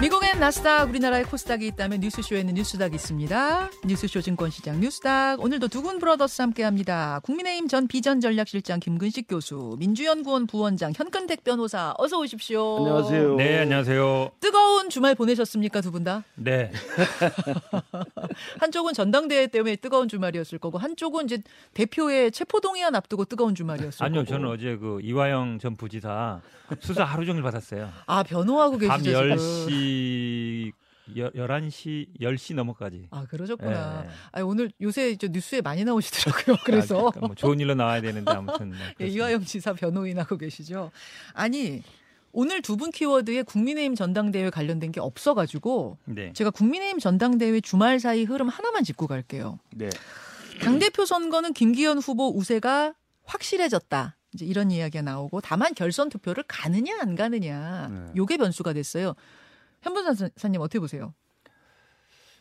[0.00, 3.70] 미국엔 나스닥, 우리나라에 코스닥이 있다면 뉴스쇼에는 뉴스닥이 있습니다.
[3.84, 5.40] 뉴스쇼 증권시장 뉴스닥.
[5.42, 7.20] 오늘도 두군 브러더스 함께합니다.
[7.24, 12.76] 국민의힘 전 비전 전략실장 김근식 교수, 민주연구원 부원장 현근택 변호사 어서 오십시오.
[12.78, 13.34] 안녕하세요.
[13.34, 14.30] 네, 안녕하세요.
[14.38, 16.22] 뜨거운 주말 보내셨습니까 두 분 다?
[16.36, 16.70] 네.
[18.60, 21.38] 한쪽은 전당대회 때문에 뜨거운 주말이었을 거고 한쪽은 이제
[21.74, 24.30] 대표의 체포동의안 앞두고 뜨거운 주말이었을 아니요, 거고.
[24.30, 26.40] 저는 어제 그 이화영 전 부지사
[26.80, 27.88] 수사 하루 종일 받았어요.
[28.06, 29.36] 아 변호하고 밤 계시죠 지금.
[29.36, 30.27] 10시,
[31.16, 33.08] 11시, 10시 넘어까지.
[33.10, 34.04] 아 그러셨구나.
[34.04, 34.10] 예.
[34.32, 36.56] 아 오늘 요새 저 뉴스에 많이 나오시더라고요.
[36.64, 38.68] 그래서 아, 뭐 좋은 일로 나와야 되는데 아무튼.
[38.68, 39.06] 뭐 예.
[39.06, 40.90] 이화영 지사 변호인 하고 계시죠.
[41.32, 41.82] 아니
[42.32, 46.32] 오늘 두 분 키워드에 국민의힘 전당대회 관련된 게 없어 가지고 네.
[46.34, 49.58] 제가 국민의힘 전당대회 주말 사이 흐름 하나만 짚고 갈게요.
[49.74, 49.88] 네.
[50.60, 54.16] 당 대표 선거는 김기현 후보 우세가 확실해졌다.
[54.34, 58.12] 이제 이런 이야기가 나오고 다만 결선 투표를 가느냐 안 가느냐 네.
[58.16, 59.14] 요게 변수가 됐어요.
[59.82, 61.14] 현분사님 어떻게 보세요?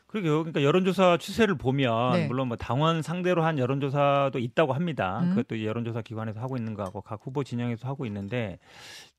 [0.08, 0.40] 그러게요.
[0.40, 2.28] 그러니까 여론조사 추세를 보면 네.
[2.28, 5.20] 물론 뭐 당원 상대로 한 여론조사도 있다고 합니다.
[5.22, 5.30] 음.
[5.36, 8.58] 그것도 여론조사 기관에서 하고 있는 거하고 각 후보 진영에서 하고 있는데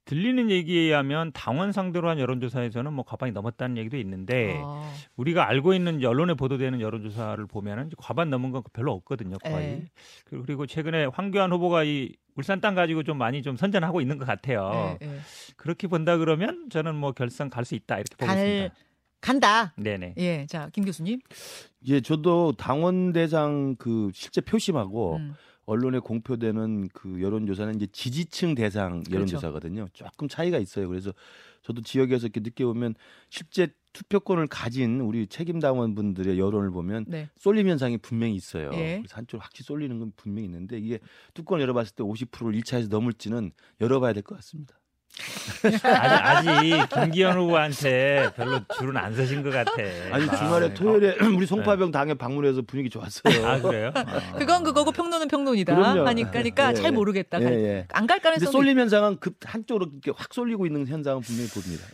[0.08, 5.74] 들리는 얘기에 의하면 당원 상대로 한 여론조사에서는 뭐 과반이 넘었다는 얘기도 있는데 아, 우리가 알고
[5.74, 9.54] 있는 언론에 보도되는 여론조사를 보면은 과반 넘은 건 별로 없거든요, 거의.
[9.66, 9.84] 네.
[10.24, 14.96] 그리고 최근에 황교안 후보가 이 울산 땅 가지고 좀 많이 좀 선전하고 있는 것 같아요.
[15.02, 15.18] 예, 예.
[15.56, 18.74] 그렇게 본다 그러면 저는 뭐 결선 갈 수 있다 이렇게 보고 갈 있습니다.
[19.20, 19.74] 간다.
[19.76, 20.14] 네네.
[20.16, 21.20] 예, 자 김 교수님.
[21.88, 25.34] 예, 저도 당원 대상 그 실제 표심하고 음.
[25.68, 29.14] 언론에 공표되는 그 여론조사는 이제 지지층 대상 그렇죠.
[29.14, 29.88] 여론조사거든요.
[29.92, 30.88] 조금 차이가 있어요.
[30.88, 31.12] 그래서
[31.60, 32.94] 저도 지역에서 이렇게 느껴보면
[33.28, 37.28] 실제 투표권을 가진 우리 책임 당원분들의 여론을 보면 네.
[37.36, 38.70] 쏠림 현상이 분명히 있어요.
[38.72, 38.98] 예.
[38.98, 41.00] 그래서 한쪽 확실히 쏠리는 건 분명히 있는데 이게
[41.34, 43.52] 뚜껑을 열어봤을 때 50%를 1차에서 넘을지는
[43.82, 44.77] 열어봐야 될 것 같습니다.
[45.64, 49.72] 아직, 아직 김기현 후보한테 별로 줄은 안 서신 것 같아.
[50.12, 50.74] 아니 아, 주말에 네.
[50.74, 53.46] 토요일에 우리 송파병 당에 방문해서 분위기 좋았어요.
[53.46, 53.92] 아 그래요?
[54.38, 55.74] 그건 그거고 평론은 평론이다.
[55.74, 56.06] 그럼요.
[56.06, 56.90] 하니까 그러니까 예, 잘 예.
[56.90, 57.40] 모르겠다.
[57.42, 57.86] 예, 예.
[57.92, 61.84] 안갈 근데 가능성이 쏠림 현상은 급 한쪽으로 이렇게 확 쏠리고 있는 현상은 분명히 보입니다.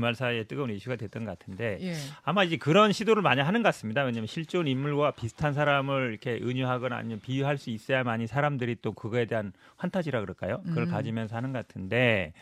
[0.00, 1.94] 주말 사이에 뜨거운 이슈가 됐던 것 같은데 예.
[2.22, 4.02] 아마 이제 그런 시도를 많이 하는 것 같습니다.
[4.02, 9.52] 왜냐하면 실존 인물과 비슷한 사람을 이렇게 은유하거나 아니면 비유할 수 있어야만이 사람들이 또 그거에 대한
[9.76, 10.62] 환타지라 그럴까요?
[10.64, 10.90] 그걸 음.
[10.90, 12.32] 가지면서 하는 것 같은데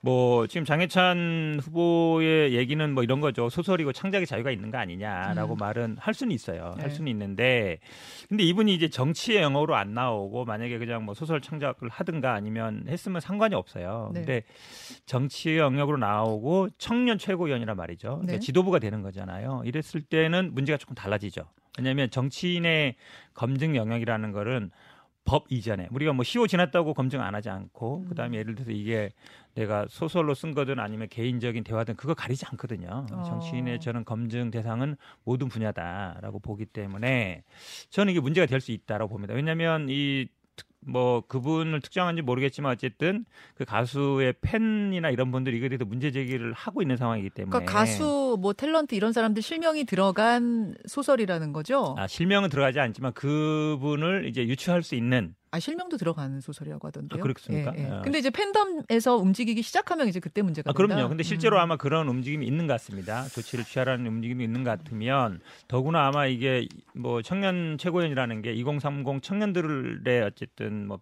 [0.00, 3.48] 뭐 지금 장해찬 후보의 얘기는 뭐 이런 거죠.
[3.48, 5.58] 소설이고 창작의 자유가 있는 거 아니냐라고 음.
[5.58, 6.74] 말은 할 수는 있어요.
[6.76, 6.82] 네.
[6.82, 7.80] 할 수는 있는데
[8.28, 13.20] 근데 이분이 이제 정치의 영어로 안 나오고 만약에 그냥 뭐 소설 창작을 하든가 아니면 했으면
[13.20, 14.10] 상관이 없어요.
[14.14, 14.20] 네.
[14.20, 14.42] 근데
[15.06, 18.08] 정치의 영역으로 나오고 청년 최고위원이란 말이죠.
[18.08, 18.38] 그러니까 네.
[18.38, 19.62] 지도부가 되는 거잖아요.
[19.64, 21.42] 이랬을 때는 문제가 조금 달라지죠.
[21.76, 22.96] 왜냐하면 정치인의
[23.34, 24.70] 검증 영역이라는 거는
[25.28, 28.08] 법 이전에 우리가 뭐 시효 지났다고 검증 안 하지 않고 음.
[28.08, 29.10] 그다음에 예를 들어서 이게
[29.54, 33.04] 내가 소설로 쓴 거든 아니면 개인적인 대화든 그거 가리지 않거든요.
[33.12, 33.22] 어.
[33.24, 37.42] 정치인의 저는 검증 대상은 모든 분야다라고 보기 때문에
[37.90, 39.34] 저는 이게 문제가 될 수 있다라고 봅니다.
[39.34, 40.28] 왜냐하면 이
[40.80, 43.24] 뭐 그분을 특정한지 모르겠지만 어쨌든
[43.54, 48.36] 그 가수의 팬이나 이런 분들이 이거에 대해서 문제 제기를 하고 있는 상황이기 때문에 그러니까 가수
[48.40, 51.94] 뭐 탤런트 이런 사람들 실명이 들어간 소설이라는 거죠.
[51.98, 57.20] 아, 실명은 들어가지 않지만 그분을 이제 유추할 수 있는 아 실명도 들어가는 소설이라고 하던데요.
[57.20, 57.72] 아, 그렇습니까?
[57.76, 57.90] 예, 예.
[57.90, 58.02] 아.
[58.02, 60.94] 근데 이제 팬덤에서 움직이기 시작하면 이제 그때 문제가 아, 그럼요.
[60.94, 61.08] 된다.
[61.08, 61.62] 근데 실제로 음.
[61.62, 63.24] 아마 그런 움직임이 있는 것 같습니다.
[63.28, 70.22] 조치를 취하라는 움직임이 있는 것 같으면 더구나 아마 이게 뭐 청년 최고위원이라는 게 2030 청년들의
[70.22, 71.00] 어쨌든 뭐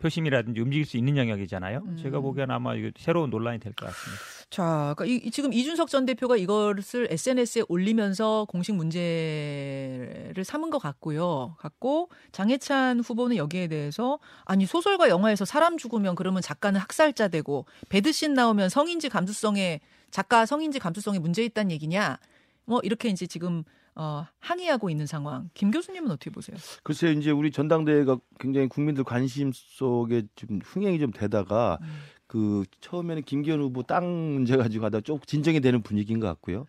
[0.00, 1.82] 표심이라든지 움직일 수 있는 영역이잖아요.
[1.86, 1.96] 음.
[2.02, 4.22] 제가 보기에는 아마 이거 새로운 논란이 될 것 같습니다.
[4.50, 10.78] 자, 그러니까 이, 이 지금 이준석 전 대표가 이것을 SNS에 올리면서 공식 문제를 삼은 것
[10.78, 11.54] 같고요.
[11.58, 18.34] 같고 장해찬 후보는 여기에 대해서 아니 소설과 영화에서 사람 죽으면 그러면 작가는 학살자 되고 배드신
[18.34, 19.80] 나오면 성인지 감수성에
[20.10, 22.18] 작가 성인지 감수성에 문제 있다는 얘기냐?
[22.64, 23.62] 뭐 이렇게 이제 지금
[23.94, 25.50] 어, 항의하고 있는 상황.
[25.54, 26.56] 김 교수님은 어떻게 보세요?
[26.82, 31.86] 글쎄 이제 우리 전당대회가 굉장히 국민들 관심 속에 좀 흥행이 좀 되다가 음.
[32.26, 36.66] 그 처음에는 김기현 후보 땅 문제 가지고 하다 좀 진정이 되는 분위기인 것 같고요.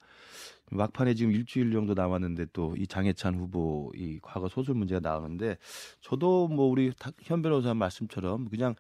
[0.72, 5.58] 막판에 지금 일주일 정도 남았는데 또 이 장해찬 후보 이 과거 소설 문제가 나오는데
[6.02, 8.76] 저도 뭐 우리 탁- 현 변호사 말씀처럼 그냥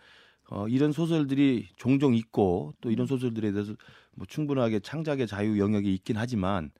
[0.49, 3.73] 어 이런 소설들이 종종 있고 또 이런 소설들에 대해서
[4.15, 6.71] 뭐 충분하게 창작의 자유 영역이 있긴 하지만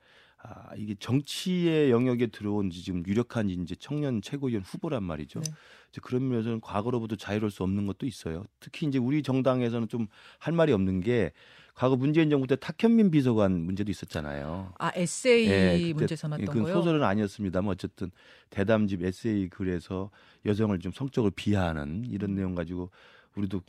[0.44, 5.40] 아 이게 정치의 영역에 들어온 지 지금 유력한 이제 청년 최고위원 후보란 말이죠.
[5.40, 5.52] 네.
[5.92, 8.44] 이제 그런 면에서는 과거로부터 자유로울 수 없는 것도 있어요.
[8.60, 10.08] 특히 이제 우리 정당에서는 좀
[10.40, 11.32] 할 말이 없는 게
[11.76, 14.74] 과거 문재인 정부 때 탁현민 비서관 문제도 있었잖아요.
[14.80, 16.74] 아 에세이 예, 그때 문제 삼았던 그건 거요.
[16.74, 18.12] 소설은 아니었습니다만 어쨌든
[18.50, 20.10] 대담집 에세이 글에서
[20.46, 22.90] 여성을 좀 성적으로 비하하는 이런 내용 가지고
[23.36, 23.62] 우리도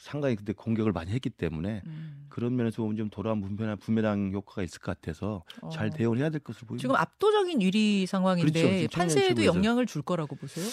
[0.00, 2.26] 상당히 그때 공격을 많이 했기 때문에 음.
[2.28, 5.68] 그런 면에서 보면 좀 돌아온 분배나 부메랑 효과가 있을 것 같아서 어.
[5.70, 6.82] 잘 대응을 해야 될 것으로 보입니다.
[6.82, 8.88] 지금 압도적인 유리 상황인데 그렇죠.
[8.96, 10.64] 판세에도 영향을 줄 거라고 보세요?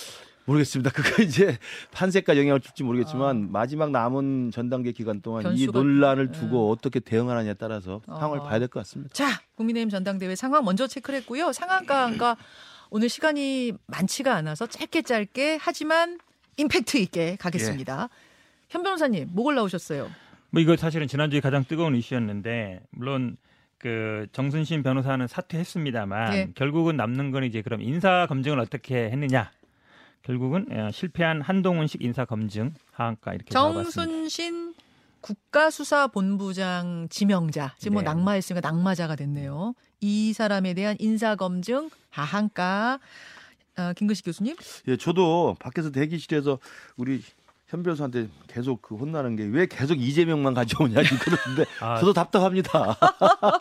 [0.45, 0.91] 모르겠습니다.
[0.93, 1.57] 그거 이제
[1.91, 5.51] 판세까지 영향을 줄지 모르겠지만 마지막 남은 전당대 기간 동안 이 아.
[5.67, 8.43] 변수가- 논란을 두고 어떻게 대응하느냐에 따라서 상황을 어.
[8.43, 9.11] 봐야 될 것 같습니다.
[9.13, 11.51] 자, 국민의힘 전당대회 상황 먼저 체크를 했고요.
[11.51, 12.37] 상한가가
[12.91, 16.19] 오늘 시간이 많지가 않아서 짧게 짧게 하지만
[16.57, 18.07] 임팩트 있게 가겠습니다.
[18.11, 18.24] 예.
[18.69, 20.09] 현 변호사님, 뭐 골라오셨어요?
[20.49, 23.37] 뭐 이거 사실은 지난주에 가장 뜨거운 이슈였는데 물론
[23.77, 26.49] 그 정순신 변호사는 사퇴했습니다만 예.
[26.55, 29.51] 결국은 남는 건 이제 그럼 인사 검증을 어떻게 했느냐?
[30.23, 33.91] 결국은 어, 실패한 한동훈식 인사 검증 하한가 이렇게 잡아봤습니다.
[33.91, 34.73] 정순신
[35.21, 37.75] 국가수사본부장 지명자.
[37.77, 38.05] 지금 뭐 네.
[38.05, 39.73] 낙마했으니까 낙마자가 됐네요.
[40.01, 42.99] 이 사람에 대한 인사 검증 하한가.
[43.77, 44.55] 어, 김근식 교수님?
[44.87, 46.59] 예, 저도 밖에서 대기실에서
[46.95, 47.21] 우리
[47.67, 52.95] 현 변호사한테 계속 그 혼나는 게 왜 계속 이재명만 가져오냐 그러는데 아, 저도 답답합니다.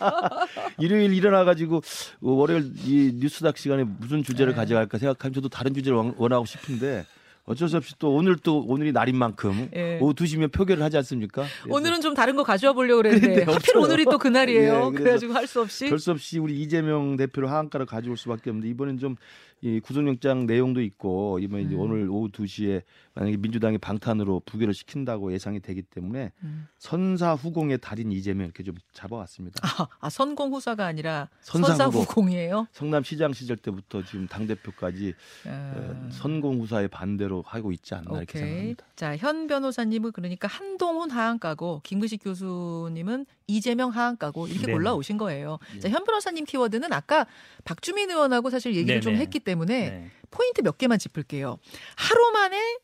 [0.78, 1.80] 일요일 일어나 가지고
[2.20, 4.56] 월요일 이 뉴스닥 시간에 무슨 주제를 네.
[4.56, 7.06] 가져갈까 생각하면 저도 다른 주제를 원- 원하고 싶은데
[7.46, 9.98] 어쩔 수 없이 또 오늘 또 오늘이 날인 만큼 예.
[10.00, 11.44] 오후 2시면 표결을 하지 않습니까?
[11.68, 13.76] 오늘은 좀 다른 거 가져와 보려고 그랬는데 하필.
[13.76, 14.92] 오늘이 또 그날이에요.
[14.94, 15.88] 예, 그래가지고 할 수 없이.
[15.90, 19.16] 별 수 없이 우리 이재명 대표를 하한가를 가져올 수밖에 없는데 이번엔 좀
[19.60, 21.80] 이 구속영장 내용도 있고 이번 에 이제 음.
[21.80, 22.82] 오늘 오후 2시에
[23.14, 26.66] 만약에 민주당이 방탄으로 부결을 시킨다고 예상이 되기 때문에 음.
[26.78, 29.60] 선사 후공의 달인 이재명 이렇게 좀 잡아왔습니다.
[29.62, 32.02] 아, 아, 선공 후사가 아니라 선사 후공.
[32.02, 32.66] 후공이에요.
[32.72, 35.14] 성남시장 시절 때부터 지금 당 대표까지
[35.46, 38.42] 아, 선공 후사의 반대로 하고 있지 않나 이렇게 오케이.
[38.42, 38.86] 생각합니다.
[38.96, 44.72] 자, 현 변호사님은 그러니까 한동훈 하한가고 김근식 교수님은 이재명 하한가고 이렇게 네.
[44.72, 45.58] 골라오신 거예요.
[45.76, 45.80] 예.
[45.80, 47.26] 자, 현 변호사님 키워드는 아까
[47.64, 49.00] 박주민 의원하고 사실 얘기를 네네.
[49.00, 50.10] 좀 했기 때문에 네.
[50.30, 51.58] 포인트 몇 개만 짚을게요.
[51.96, 52.78] 하루 만에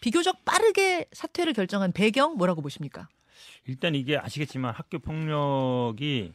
[0.00, 3.08] 비교적 빠르게 사퇴를 결정한 배경 뭐라고 보십니까?
[3.66, 6.32] 일단 이게 아시겠지만 학교 폭력이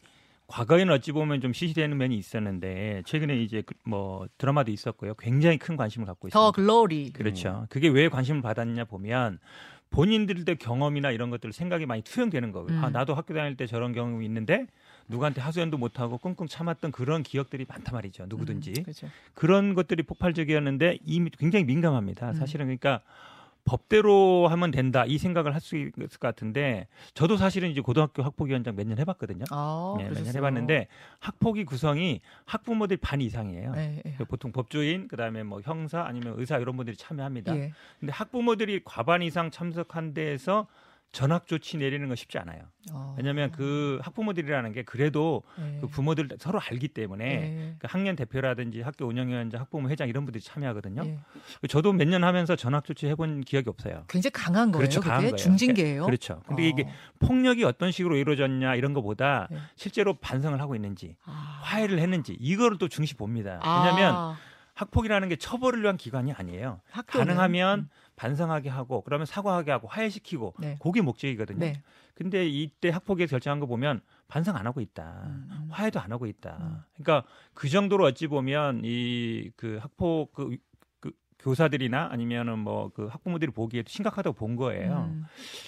[0.48, 5.14] 과거에는 어찌 보면 좀 시시되는 면이 있었는데 최근에 이제 그- 뭐 드라마도 있었고요.
[5.16, 6.40] 굉장히 큰 관심을 갖고 있습니다.
[6.44, 7.12] 더 글로리.
[7.14, 7.68] 그렇죠.
[7.70, 9.38] 그게 왜 관심을 받았냐 보면
[9.92, 12.78] 본인들의 경험이나 이런 것들 생각이 많이 투영되는 거고요.
[12.78, 12.84] 음.
[12.84, 14.66] 아 나도 학교 다닐 때 저런 경험이 있는데
[15.10, 18.26] 누구한테 하소연도 못하고 끙끙 참았던 그런 기억들이 많단 말이죠.
[18.28, 19.08] 누구든지 음, 그렇죠.
[19.34, 22.30] 그런 것들이 폭발적이었는데 이미 굉장히 민감합니다.
[22.30, 22.34] 음.
[22.36, 23.02] 사실은 그러니까
[23.66, 28.76] 법대로 하면 된다 이 생각을 할 수 있을 것 같은데 저도 사실은 이제 고등학교 학폭위원장
[28.76, 29.44] 몇 년 해봤거든요.
[29.52, 30.40] 아, 네, 몇년 그러셨어요.
[30.40, 30.88] 해봤는데
[31.20, 33.74] 학폭위 구성이 학부모들 반 이상이에요.
[33.74, 34.18] 네, 네.
[34.28, 37.56] 보통 법조인 그다음에 뭐 형사 아니면 의사 이런 분들이 참여합니다.
[37.58, 37.74] 예.
[38.00, 40.66] 근데 학부모들이 과반 이상 참석한 데에서
[41.12, 42.62] 전학 조치 내리는 건 쉽지 않아요.
[42.94, 43.16] 어.
[43.18, 45.80] 왜냐하면 그 학부모들이라는 게 그래도 네.
[45.82, 47.76] 그 부모들 서로 알기 때문에 네.
[47.80, 51.04] 그 학년 대표라든지 학교 운영위원장, 학부모 회장 이런 분들이 참여하거든요.
[51.06, 51.20] 예.
[51.68, 54.04] 저도 몇 년 하면서 전학 조치 해본 기억이 없어요.
[54.08, 54.82] 굉장히 강한 거예요.
[54.82, 55.36] 그렇죠, 그게 강한 거예요.
[55.36, 56.06] 중징계예요.
[56.06, 56.42] 그렇죠.
[56.48, 56.66] 근데 어.
[56.68, 56.88] 이게
[57.20, 59.58] 폭력이 어떤 식으로 이루어졌냐 이런 것보다 네.
[59.76, 61.60] 실제로 반성을 하고 있는지 아.
[61.64, 63.60] 화해를 했는지 이거를 또 중시 봅니다.
[63.64, 64.38] 왜냐하면 아,
[64.76, 66.80] 학폭이라는 게 처벌을 위한 기관이 아니에요.
[66.92, 67.26] 학교는.
[67.26, 67.90] 가능하면
[68.20, 70.78] 반성하게 하고 그러면 사과하게 하고 화해시키고 네.
[70.82, 71.60] 그게 목적이거든요.
[71.60, 71.82] 네.
[72.16, 75.24] 근데 이때 학폭에 결정한 거 보면 반성 안 하고 있다.
[75.26, 75.68] 음.
[75.70, 76.58] 화해도 안 하고 있다.
[76.60, 76.80] 음.
[76.98, 80.58] 그러니까 그 정도로 어찌 보면 이 그 학폭 그,
[81.00, 85.10] 그 교사들이나 아니면은 뭐 그 학부모들이 보기에도 심각하다고 본 거예요.
[85.12, 85.24] 음.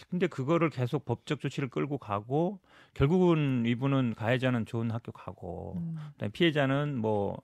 [0.10, 2.60] 근데 그거를 계속 법적 조치를 끌고 가고
[2.94, 5.96] 결국은 이분은 가해자는 좋은 학교 가고 음.
[6.14, 7.42] 그다음에 피해자는 뭐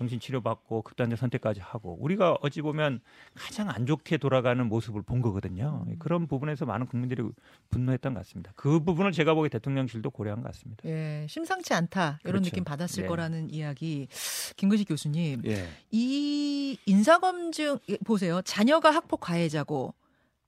[0.00, 3.00] 정신 치료 받고 극단적 선택까지 하고 우리가 어찌 보면
[3.34, 5.84] 가장 안 좋게 돌아가는 모습을 본 거거든요.
[5.86, 5.96] 음.
[5.98, 7.22] 그런 부분에서 많은 국민들이
[7.68, 8.50] 분노했던 것 같습니다.
[8.56, 10.88] 그 부분을 제가 보기에 대통령실도 고려한 것 같습니다.
[10.88, 12.44] 예, 심상치 않다 이런 그렇죠.
[12.48, 13.08] 느낌 받았을 네.
[13.10, 14.08] 거라는 이야기.
[14.56, 15.68] 김근식 교수님, 예.
[15.90, 18.40] 이 인사검증 예, 보세요.
[18.40, 19.92] 자녀가 학폭 가해자고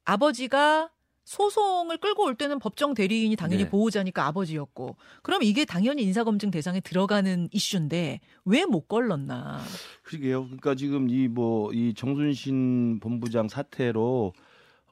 [0.06, 0.88] 아버지가
[1.24, 3.70] 소송을 끌고 올 때는 법정 대리인이 당연히 네.
[3.70, 9.60] 보호자니까 아버지였고 그럼 이게 당연히 인사검증 대상에 들어가는 이슈인데 왜 못 걸렀나?
[10.02, 10.44] 그러게요.
[10.44, 14.32] 그러니까 지금 이 뭐이 정순신 본부장 사태로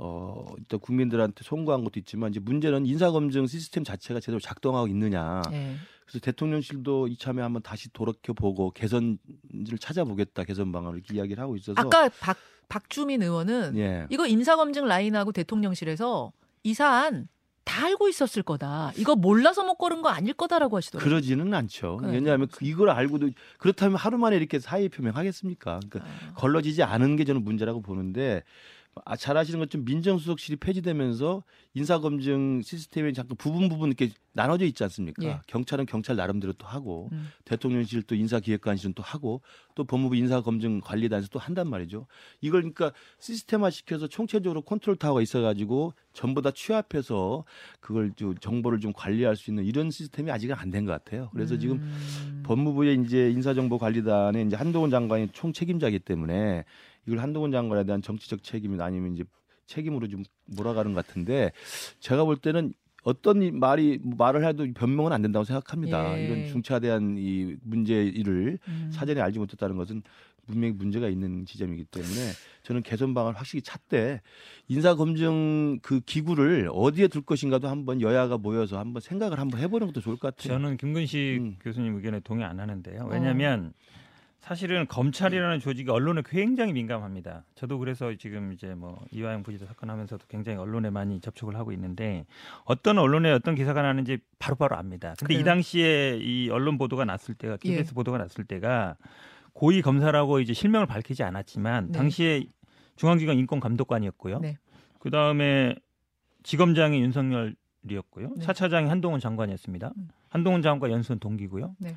[0.03, 5.43] 어 일단 국민들한테 송구한 것도 있지만 이제 문제는 인사검증 시스템 자체가 제대로 작동하고 있느냐.
[5.53, 5.75] 예.
[6.11, 9.19] 그래서 대통령실도 이참에 한번 다시 돌이켜 보고 개선을
[9.79, 12.37] 찾아보겠다 개선 방안을 이야기를 하고 있어서 아까 박
[12.69, 14.07] 박주민 의원은 예.
[14.11, 16.33] 이거 인사검증 라인하고 대통령실에서
[16.65, 17.29] 이 사안
[17.65, 18.93] 다 알고 있었을 거다.
[18.97, 21.09] 이거 몰라서 못 걸은 거 아닐 거다라고 하시더라고요.
[21.09, 22.01] 그러지는 않죠.
[22.03, 22.13] 네.
[22.13, 25.81] 왜냐하면 그- 이걸 알고도 그렇다면 하루 만에 이렇게 사의 표명하겠습니까?
[25.89, 28.43] 그러니까 아, 걸러지지 않은 게 저는 문제라고 보는데
[29.05, 31.43] 아, 잘 아시는 것처럼 민정수석실이 폐지되면서
[31.75, 35.25] 인사검증 시스템이 잠깐 부분 부분 이렇게 나눠져 있지 않습니까?
[35.25, 35.39] 예.
[35.47, 37.31] 경찰은 경찰 나름대로 또 하고 음.
[37.45, 39.43] 대통령실 또 인사기획관실은 또 하고
[39.75, 42.07] 또 법무부 인사검증관리단에서 또 한단 말이죠.
[42.41, 47.45] 이걸 그러니까 시스템화 시켜서 총체적으로 컨트롤 타워가 있어가지고 전부 다 취합해서
[47.81, 51.31] 그걸 좀 정보를 좀 관리할 수 있는 이런 시스템이 아직은 안 된 것 같아요.
[51.33, 52.43] 그래서 지금 음.
[52.45, 56.65] 법무부의 이제 인사정보관리단의 이제 한동훈 장관이 총 책임자이기 때문에
[57.07, 59.25] 이걸 한동훈 장관에 대한 정치적 책임이 아니면 이제
[59.67, 61.53] 책임으로 좀 몰아가는 것 같은데
[62.01, 66.19] 제가 볼 때는 어떤 이 말이 말을 해도 변명은 안 된다고 생각합니다.
[66.19, 66.25] 예.
[66.25, 68.91] 이런 중차대한 이 문제를 음.
[68.93, 70.03] 사전에 알지 못했다는 것은
[70.47, 74.21] 분명히 문제가 있는 지점이기 때문에 저는 개선 방안을 확실히 찾되
[74.69, 80.01] 인사 검증 그 기구를 어디에 둘 것인가도 한번 여야가 모여서 한번 생각을 한번 해보는 것도
[80.01, 80.55] 좋을 것 같아요.
[80.55, 81.57] 저는 김근식 음.
[81.61, 83.03] 교수님 의견에 동의 안 하는데요.
[83.03, 83.09] 어.
[83.09, 83.73] 왜냐하면
[84.41, 87.45] 사실은 검찰이라는 조직이 언론에 굉장히 민감합니다.
[87.55, 92.25] 저도 그래서 지금 이제 뭐 이화영 부지사 사건 하면서도 굉장히 언론에 많이 접촉을 하고 있는데
[92.65, 95.15] 어떤 언론에 어떤 기사가 나는지 바로바로 압니다.
[95.19, 95.41] 근데 그래요.
[95.41, 97.95] 이 당시에 이 언론 보도가 났을 때가 KBS 예.
[97.95, 98.97] 보도가 났을 때가
[99.53, 101.99] 고위 검사라고 이제 실명을 밝히지 않았지만 네.
[101.99, 102.45] 당시에
[102.97, 104.39] 중앙지검 인권감독관이었고요.
[104.41, 104.57] 네.
[104.99, 105.75] 그 다음에
[106.45, 108.35] 지검장이 윤석열이었고요.
[108.37, 108.45] 네.
[108.45, 109.93] 사차장이 한동훈 장관이었습니다.
[109.97, 110.09] 음.
[110.31, 111.75] 한동훈 장관과 연수원 동기고요.
[111.79, 111.97] 네.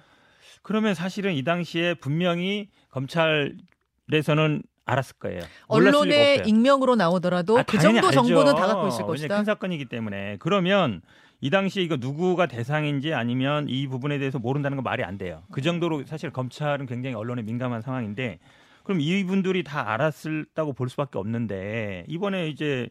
[0.63, 5.41] 그러면 사실은 이 당시에 분명히 검찰에서는 알았을 거예요.
[5.67, 6.43] 언론의.
[6.45, 8.23] 익명으로 나오더라도 아, 그 정도 알죠.
[8.23, 9.35] 정보는 다 갖고 있을 것이다.
[9.37, 11.01] 큰 사건이기 때문에 그러면
[11.39, 15.43] 이 당시에 이거 누구가 대상인지 아니면 이 부분에 대해서 모른다는 건 말이 안 돼요.
[15.51, 18.39] 그 정도로 사실 검찰은 굉장히 언론에 민감한 상황인데
[18.83, 22.89] 그럼 이분들이 다 알았다고 볼 수밖에 없는데 이번에 이제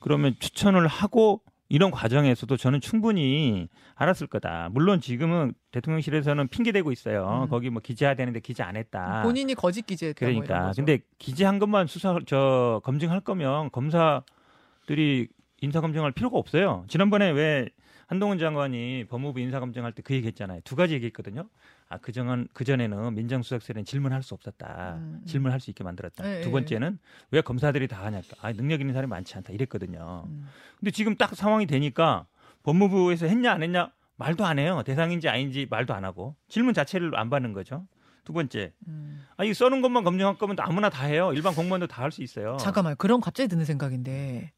[0.00, 4.68] 그러면 추천을 하고 이런 과정에서도 저는 충분히 알았을 거다.
[4.70, 7.42] 물론 지금은 대통령실에서는 핑계 대고 있어요.
[7.44, 7.48] 음.
[7.48, 9.22] 거기 뭐 기재해야 되는데 기재 안 했다.
[9.22, 10.24] 본인이 거짓 기재했다.
[10.24, 10.76] 뭐 그러니까 거죠.
[10.84, 15.28] 근데 기재한 것만 수사 저 검증할 거면 검사들이
[15.60, 16.84] 인사 검증할 필요가 없어요.
[16.88, 17.68] 지난번에 왜
[18.06, 20.60] 한동훈 장관이 법무부 인사 검증할 때 그 얘기했잖아요.
[20.64, 21.48] 두 가지 얘기했거든요.
[21.88, 24.94] 아그 전에는 민정수석실은 질문할 수 없었다.
[24.98, 25.26] 음, 음.
[25.26, 26.24] 질문할 수 있게 만들었다.
[26.24, 26.52] 네, 두 네.
[26.52, 26.98] 번째는
[27.30, 28.28] 왜 검사들이 다 하냐까.
[28.40, 29.52] 아 능력 있는 사람이 많지 않다.
[29.52, 30.24] 이랬거든요.
[30.26, 30.46] 음.
[30.78, 32.26] 근데 지금 딱 상황이 되니까
[32.62, 34.82] 법무부에서 했냐 안 했냐 말도 안 해요.
[34.84, 37.86] 대상인지 아닌지 말도 안 하고 질문 자체를 안 받는 거죠.
[38.24, 39.24] 두 번째, 음.
[39.36, 41.32] 아, 이 써는 것만 검증할 거면 아무나 다 해요.
[41.32, 42.56] 일반 공무원도 다 할 수 있어요.
[42.58, 42.96] 잠깐만.
[42.96, 44.50] 그럼 갑자기 드는 생각인데.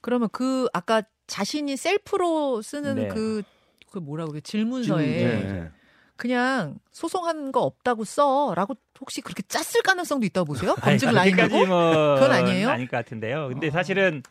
[0.00, 3.08] 그러면 그 아까 자신이 셀프로 쓰는 네.
[3.08, 3.42] 그,
[3.90, 5.70] 그 뭐라고 그래 질문서에 예.
[6.16, 10.74] 그냥 소송한 거 없다고 써라고 혹시 그렇게 짰을 가능성도 있다고 보세요?
[10.74, 11.08] 검증?
[11.08, 12.68] 그렇게까지 뭐 그건 아니에요?
[12.68, 13.48] 아닐 것 같은데요.
[13.48, 13.70] 근데 어.
[13.70, 14.22] 사실은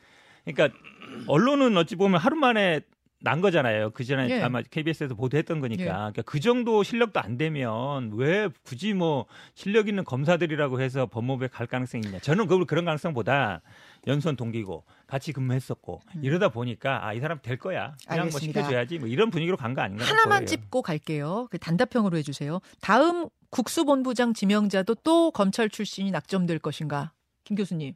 [0.46, 0.78] 그러니까
[1.26, 2.82] 언론은 어찌 보면 하루 만에
[3.24, 3.92] 난 거잖아요.
[3.92, 4.42] 그 전에 예.
[4.42, 5.84] 아마 KBS에서 보도했던 거니까.
[5.84, 5.88] 예.
[5.88, 11.68] 그러니까 그 정도 실력도 안 되면 왜 굳이 뭐 실력 있는 검사들이라고 해서 법무부에 갈
[11.68, 12.20] 가능성이 있냐.
[12.20, 13.62] 저는 그걸 그런 가능성보다
[14.08, 16.24] 연수원 동기고 같이 근무했었고 음.
[16.24, 17.94] 이러다 보니까 아 이 사람 될 거야.
[18.08, 18.60] 그냥 알겠습니다.
[18.62, 20.04] 뭐 시켜줘야지 뭐 이런 분위기로 간 거 아닌가.
[20.04, 20.46] 하나만 보여요.
[20.48, 21.48] 짚고 갈게요.
[21.52, 22.60] 그 단답형으로 해주세요.
[22.82, 27.12] 다음 국수본부장 지명자도 또 검찰 출신이 낙점될 것인가?
[27.52, 27.94] 김 교수님.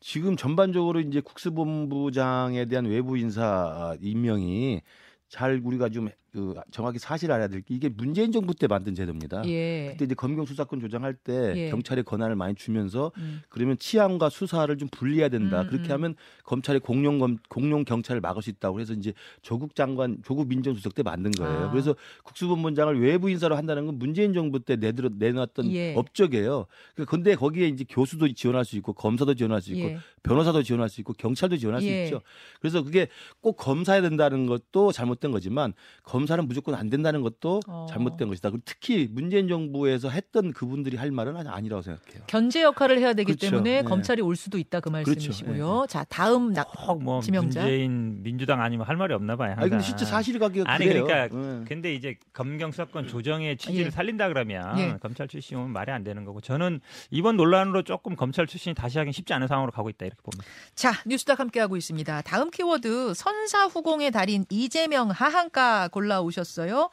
[0.00, 4.82] 지금 전반적으로 이제 국수본부장에 대한 외부 인사 임명이
[5.28, 9.42] 잘 우리가 좀그 정확히 사실 알아야 될 게 이게 문재인 정부 때 만든 제도입니다.
[9.46, 9.88] 예.
[9.92, 11.70] 그때 이제 검경 수사권 조정할 때 예.
[11.70, 13.42] 경찰에 권한을 많이 주면서 음.
[13.48, 15.62] 그러면 치안과 수사를 좀 분리해야 된다.
[15.62, 15.92] 음, 그렇게 음.
[15.92, 20.94] 하면 검찰이 공룡 검 공룡 경찰을 막을 수 있다고 해서 이제 조국 장관 조국 민정수석
[20.94, 21.66] 때 만든 거예요.
[21.66, 21.70] 아.
[21.70, 21.94] 그래서
[22.24, 25.94] 국수본부장을 외부 인사로 한다는 건 문재인 정부 때 내들어 내놨던 예.
[25.94, 26.66] 업적이에요.
[27.06, 29.98] 그런데 거기에 이제 교수도 지원할 수 있고 검사도 지원할 수 있고 예.
[30.22, 32.04] 변호사도 지원할 수 있고 경찰도 지원할 수 예.
[32.04, 32.20] 있죠.
[32.60, 33.08] 그래서 그게
[33.40, 35.72] 꼭 검사해야 된다는 것도 잘못된 거지만
[36.02, 37.86] 검 사는 무조건 안 된다는 것도 어.
[37.90, 38.50] 잘못된 것이다.
[38.50, 42.22] 그리고 특히 문재인 정부에서 했던 그분들이 할 말은 아니- 아니라고 생각해요.
[42.26, 43.50] 견제 역할을 해야 되기 그렇죠.
[43.50, 43.88] 때문에 네.
[43.88, 45.10] 검찰이 올 수도 있다 그 그렇죠.
[45.10, 45.86] 말씀이시고요.
[45.88, 47.60] 자 다음 낙 꼭뭐 지명자?
[47.60, 49.54] 문재인 민주당 아니면 할 말이 없나 봐요.
[49.56, 49.84] 아니 근데.
[49.84, 51.04] 실제 사실관계가 아니, 그래요.
[51.04, 51.64] 그러니까 예.
[51.66, 53.90] 근데 이제 검경 수사권 조정의 취지를 예.
[53.90, 54.96] 살린다 그러면 예.
[55.00, 59.12] 검찰 출신 오면 말이 안 되는 거고 저는 이번 논란으로 조금 검찰 출신이 다시 하긴
[59.12, 60.44] 쉽지 않은 상황으로 가고 있다 이렇게 봅니다.
[60.74, 62.22] 자, 뉴스닥 함께 하고 있습니다.
[62.22, 66.90] 다음 키워드 선사후공의 달인 이재명 하한가 골라 오셨어요.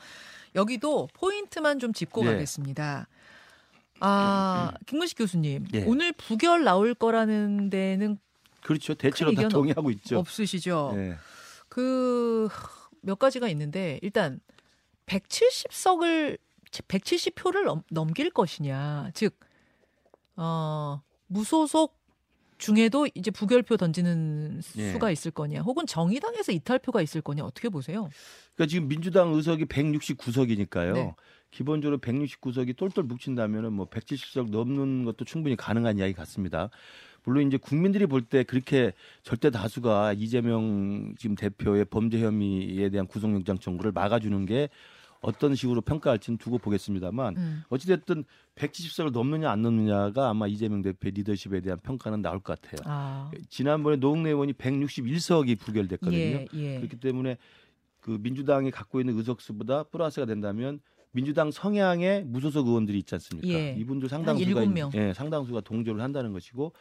[0.55, 2.31] 여기도 포인트만 좀 짚고 예.
[2.31, 3.07] 가겠습니다.
[4.00, 5.67] 아, 김문식 교수님.
[5.74, 5.83] 예.
[5.86, 8.19] 오늘 부결 나올 거라는 데는
[8.62, 8.93] 그렇죠.
[8.93, 10.19] 대체로 큰다 동의하고 있죠.
[10.19, 10.93] 없으시죠?
[10.95, 11.17] 예.
[11.69, 14.39] 그몇 가지가 있는데 일단
[15.05, 16.38] 170석을
[16.71, 19.12] 170표를 넘길 것이냐.
[19.13, 19.39] 즉
[20.36, 21.96] 어, 무소속
[22.57, 24.91] 중에도 이제 부결표 던지는 예.
[24.91, 25.61] 수가 있을 거냐.
[25.61, 27.43] 혹은 정의당에서 이탈표가 있을 거냐.
[27.43, 28.09] 어떻게 보세요?
[28.55, 30.93] 그러니까 지금 민주당 의석이 169석이니까요.
[30.93, 31.15] 네.
[31.51, 36.69] 기본적으로 169석이 똘똘 뭉친다면은 뭐 170석 넘는 것도 충분히 가능한 이야기 같습니다.
[37.23, 43.59] 물론 이제 국민들이 볼 때 그렇게 절대 다수가 이재명 지금 대표의 범죄 혐의에 대한 구속영장
[43.59, 44.69] 청구를 막아주는 게
[45.21, 47.63] 어떤 식으로 평가할지는 두고 보겠습니다만 음.
[47.69, 48.24] 어찌됐든
[48.55, 52.81] 170석을 넘느냐 안 넘느냐가 아마 이재명 대표의 리더십에 대한 평가는 나올 것 같아요.
[52.86, 53.31] 아.
[53.50, 56.17] 지난번에 노웅래 의원이 161석이 부결됐거든요.
[56.17, 56.77] 예, 예.
[56.77, 57.38] 그렇기 때문에
[58.00, 60.79] 그 민주당이 갖고 있는 의석수보다 플러스가 된다면
[61.12, 63.47] 민주당 성향의 무소속 의원들이 있지 않습니까?
[63.50, 63.75] 예.
[63.77, 64.91] 이분들 한 상당수가.
[64.95, 66.74] 예, 상당수가 동조를 한다는 것이고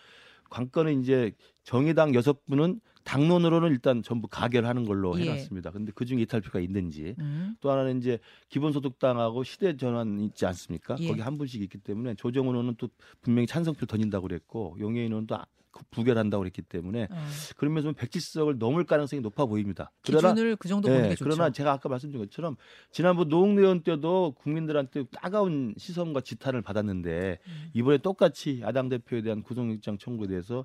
[0.51, 1.33] 관건은 이제
[1.65, 5.23] 정의당 여섯 분은 당론으로는 일단 전부 가결하는 걸로 예.
[5.23, 5.71] 해놨습니다.
[5.71, 7.55] 근데 그 중에 이탈표가 있는지 음.
[7.61, 10.97] 또 하나는 이제 기본소득당하고 시대 전환 있지 않습니까?
[10.99, 11.07] 예.
[11.07, 12.89] 거기 한 분씩 있기 때문에 조정은 의원은 또
[13.23, 17.17] 분명히 찬성표 던진다고 그랬고 용해인 의원은 또 아- 그 부결한다고 그랬기 때문에 어.
[17.59, 19.93] 그러면서 170석을 넘을 가능성이 높아 보입니다.
[20.03, 21.25] 그러나 기준을 그 정도 보는 예, 게 좋죠.
[21.25, 22.57] 그러나 제가 아까 말씀드린 것처럼
[22.91, 27.71] 지난번 노웅래 의원 때도 국민들한테 따가운 시선과 지탄을 받았는데 음.
[27.75, 30.65] 이번에 똑같이 야당 대표에 대한 구속영장 청구에 대해서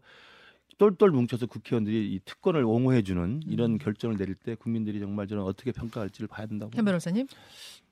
[0.78, 3.78] 똘똘 뭉쳐서 국회의원들이 이 특권을 옹호해주는 이런 음.
[3.78, 7.28] 결정을 내릴 때 국민들이 정말 저는 어떻게 평가할지를 봐야 된다고 현 변호사님.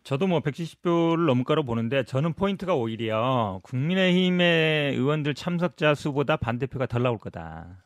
[0.03, 7.03] 저도 뭐 170표를 넘을 거라고 보는데 저는 포인트가 오히려 국민의힘의 의원들 참석자 수보다 반대표가 덜
[7.03, 7.83] 나올 거다.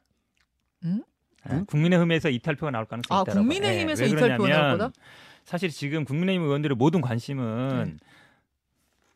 [0.83, 1.03] 음?
[1.51, 3.39] 예, 국민의힘에서 이탈표가 나올 가능성이 아, 있다고.
[3.39, 4.91] 국민의힘에서 예, 왜 이탈표가 나올 거다?
[5.43, 7.97] 사실 지금 국민의힘 의원들의 모든 관심은 네.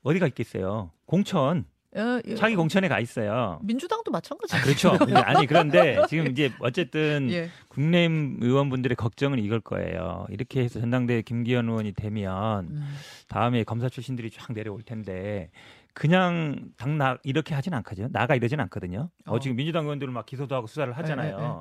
[0.03, 0.91] 어디가 있겠어요?
[1.05, 1.65] 공천,
[1.95, 2.35] 어, 예.
[2.35, 3.59] 자기 공천에 가 있어요.
[3.63, 4.61] 민주당도 마찬가지예요.
[4.61, 4.97] 아, 그렇죠.
[5.15, 7.49] 아니 그런데 지금 이제 어쨌든 예.
[7.69, 10.27] 국내의힘 의원분들의 걱정은 이걸 거예요.
[10.29, 12.95] 이렇게 해서 전당대회 김기현 의원이 되면 음.
[13.27, 15.49] 다음에 검사 출신들이 쫙 내려올 텐데
[15.93, 18.09] 그냥 당나 이렇게 하진 않거든요.
[18.11, 19.09] 나가 이러진 않거든요.
[19.25, 19.39] 어, 어.
[19.39, 21.37] 지금 민주당 의원들은 막 기소도 하고 수사를 하잖아요.
[21.37, 21.53] 네, 네, 네.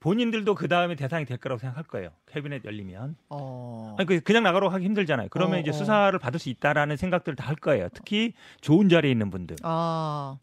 [0.00, 2.10] 본인들도 그 다음에 대상이 될 거라고 생각할 거예요.
[2.30, 3.16] 캐비넷 열리면.
[3.30, 3.96] 어.
[3.98, 5.28] 아니 그 그냥 나가라고 하기 힘들잖아요.
[5.30, 5.72] 그러면 어, 이제 어.
[5.72, 7.88] 수사를 받을 수 있다라는 생각들을 다 할 거예요.
[7.94, 9.56] 특히 좋은 자리에 있는 분들.
[9.62, 10.36] 아.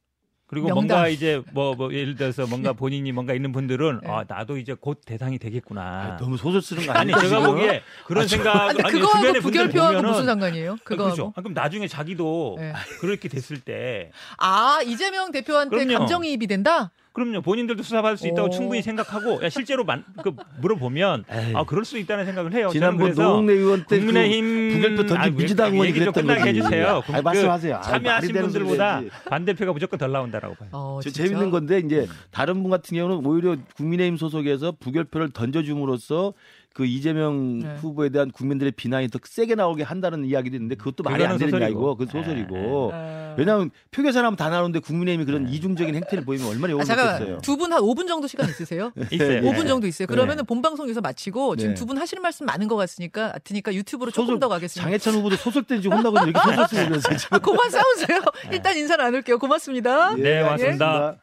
[0.48, 0.88] 그리고 명당.
[0.88, 4.10] 뭔가 이제 뭐, 뭐 예를 들어서 뭔가 본인이 뭔가 있는 분들은 네.
[4.10, 6.18] 아 나도 이제 곧 대상이 아, 되겠구나.
[6.20, 7.30] 너무 소설 쓰는 거 아니 아니에요?
[7.30, 10.78] 제가 보기에 그런 생각 아, 근데 아니 그거하고 주변의 분들 부결표하고 무슨 상관이에요?
[10.84, 11.16] 그거하고.
[11.16, 11.34] 그렇죠.
[11.36, 12.72] 아, 그럼 나중에 자기도 네.
[13.02, 15.98] 그렇게 됐을 때 아 이재명 대표한테 그럼요.
[16.00, 16.92] 감정이입이 된다?
[17.14, 18.50] 그럼요 본인들도 수사받을 수 있다고 오.
[18.50, 21.54] 충분히 생각하고 야, 실제로 만, 그 물어보면 에이.
[21.56, 22.70] 아 그럴 수 있다는 생각을 해요.
[22.72, 26.50] 지난번 노웅래 의원 때 국민의힘 그 부결표 던진 아이, 민주당 왜- 의원이 그랬던 끝나게 거지.
[26.60, 27.04] 해주세요.
[27.08, 27.76] 아, 말씀하세요.
[27.76, 29.02] 아, 말이 참여하신 분들보다.
[29.30, 30.70] 반대표가 무조건 덜 나온다라고 봐요.
[30.72, 31.28] 어, 저 진짜?
[31.28, 36.34] 재밌는 건데 이제 다른 분 같은 경우는 오히려 국민의힘 소속에서 부결표를 던져줌으로써
[36.74, 37.76] 그 이재명 네.
[37.76, 41.60] 후보에 대한 국민들의 비난이 더 세게 나오게 한다는 이야기도 있는데 그것도 말이 안 되는 소설이고.
[41.60, 43.36] 이야기고 그 소설이고 아.
[43.38, 47.38] 왜냐하면 표 계산하면 다 나오는데 국민의힘이 그런 이중적인 행태를 보이면 얼마나 아, 욕을 잠깐만 먹겠어요.
[47.42, 48.92] 두분 한 5분 정도 시간 있으세요?
[49.12, 49.42] 있어요.
[49.42, 49.42] 네.
[49.42, 50.08] 5분 정도 있어요.
[50.08, 51.80] 그러면 은 본방송에서 마치고 지금 네.
[51.80, 54.84] 두분 하시는 말씀 많은 것 같으니까 같으니까 유튜브로 조금 소설 더 가겠습니다.
[54.84, 56.32] 장해찬 후보도 소설 때는 지금 혼나거든요.
[56.32, 57.40] 이렇게 소설 쓰면서 지금.
[57.40, 58.20] 그만 싸우세요.
[58.52, 59.38] 일단 인사 나눌게요.
[59.38, 60.16] 고맙습니다.
[60.16, 61.18] 네, 고맙습니다.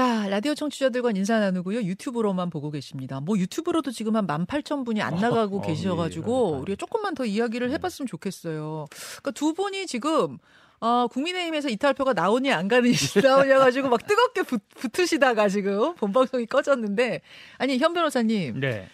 [0.00, 1.82] 자, 라디오 청취자들과 인사 나누고요.
[1.82, 3.20] 유튜브로만 보고 계십니다.
[3.20, 8.06] 뭐 유튜브로도 지금 한 18,000분이 안 나가고 어, 계셔가지고 예, 우리가 조금만 더 이야기를 해봤으면
[8.06, 8.86] 좋겠어요.
[8.90, 10.38] 그러니까 두 분이 지금
[10.80, 17.20] 어, 국민의힘에서 이탈표가 나오냐 안 가느냐 나오냐 가지고 막 뜨겁게 붙, 붙으시다가 지금 본방송이 꺼졌는데
[17.58, 18.88] 아니 현 변호사님 네.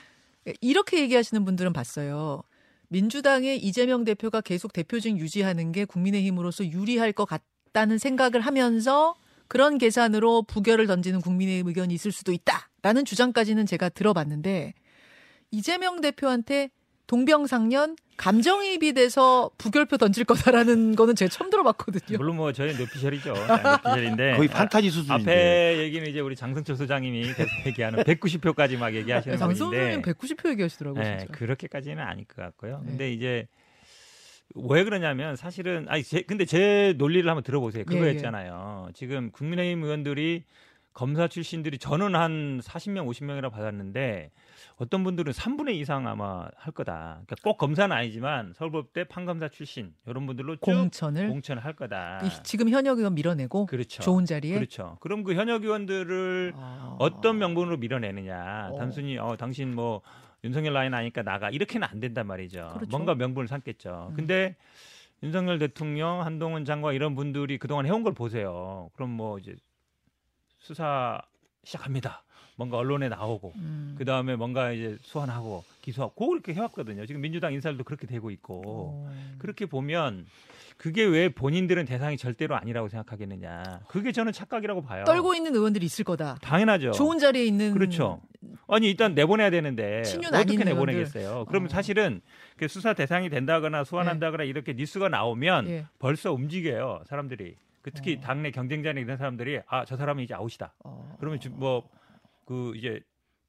[0.60, 2.42] 이렇게 얘기하시는 분들은 봤어요.
[2.88, 9.14] 민주당의 이재명 대표가 계속 대표직 유지하는 게 국민의힘으로서 유리할 것 같다는 생각을 하면서
[9.48, 14.74] 그런 계산으로 부결을 던지는 국민의힘 의견이 있을 수도 있다라는 주장까지는 제가 들어봤는데
[15.50, 16.70] 이재명 대표한테
[17.06, 22.18] 동병상련 감정이입이 돼서 부결표 던질 거다라는 거는 제가 처음 들어봤거든요.
[22.18, 23.32] 물론 뭐 저희 뇌피셜이죠.
[23.32, 25.30] 뇌피셜인데 거의 판타지 수준인데.
[25.30, 31.02] 앞에 얘기는 이제 우리 장성철 소장님이 계속 얘기하는 190표까지 막 얘기하시는 장선생님 분인데 190표 얘기하시더라고요.
[31.02, 31.26] 네.
[31.30, 32.80] 그렇게까지는 아닐 것 같고요.
[32.82, 32.88] 네.
[32.88, 33.46] 근데 이제
[34.54, 37.84] 왜 그러냐면 사실은 아니 제, 근데 제 논리를 한번 들어보세요.
[37.90, 37.98] 예, 예.
[37.98, 38.90] 그거였잖아요.
[38.94, 40.44] 지금 국민의힘 의원들이
[40.92, 44.30] 검사 출신들이 저는 한 40명, 50명이라 받았는데
[44.76, 47.20] 어떤 분들은 3분의 2 이상 아마 할 거다.
[47.26, 52.20] 그러니까 꼭 검사는 아니지만 서울법대 판검사 출신 이런 분들로 쭉 공천을 공천을 할 거다.
[52.24, 54.02] 이- 지금 현역 의원 밀어내고 그렇죠.
[54.02, 54.96] 좋은 자리에 그렇죠.
[55.00, 56.96] 그럼 그 현역 의원들을 아.
[56.98, 58.70] 어떤 명분으로 밀어내느냐.
[58.72, 58.78] 어.
[58.78, 60.00] 단순히 어 당신 뭐
[60.44, 62.70] 윤석열 라인 아니까 나가 이렇게는 안 된단 말이죠.
[62.74, 62.90] 그렇죠.
[62.90, 64.08] 뭔가 명분을 삼겠죠.
[64.10, 64.14] 음.
[64.14, 64.56] 근데
[65.22, 68.90] 윤석열 대통령, 한동훈 장관 이런 분들이 그동안 해온 걸 보세요.
[68.94, 69.56] 그럼 뭐 이제
[70.58, 71.20] 수사
[71.64, 72.25] 시작합니다.
[72.56, 73.94] 뭔가 언론에 나오고 음.
[73.98, 77.04] 그 다음에 뭔가 이제 소환하고 기소하고 그렇게 해왔거든요.
[77.06, 79.10] 지금 민주당 인사들도 그렇게 되고 있고 어.
[79.38, 80.26] 그렇게 보면
[80.78, 83.80] 그게 왜 본인들은 대상이 절대로 아니라고 생각하겠느냐.
[83.88, 85.04] 그게 저는 착각이라고 봐요.
[85.04, 86.36] 떨고 있는 의원들이 있을 거다.
[86.42, 86.92] 당연하죠.
[86.92, 88.20] 좋은 자리에 있는 그렇죠.
[88.68, 91.44] 아니 일단 내보내야 되는데 어떻게 내보내겠어요?
[91.48, 91.70] 그러면 어.
[91.70, 92.20] 사실은
[92.56, 95.84] 그 수사 대상이 된다거나 소환한다거나 이렇게 뉴스가 나오면 예.
[95.98, 97.54] 벌써 움직여요 사람들이.
[97.82, 98.20] 그 특히 어.
[98.20, 100.72] 당내 경쟁자에 있는 사람들이 아 저 사람은 이제 아웃이다.
[100.84, 101.16] 어.
[101.20, 101.88] 그러면 뭐
[102.46, 103.00] 그 이제